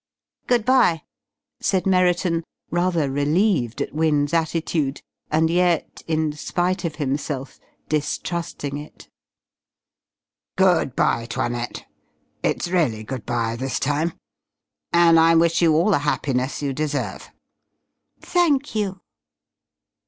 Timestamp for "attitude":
4.33-5.03